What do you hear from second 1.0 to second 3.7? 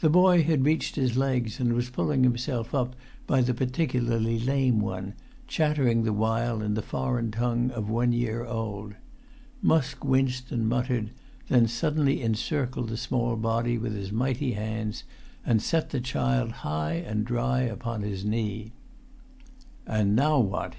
legs, and was pulling himself up by the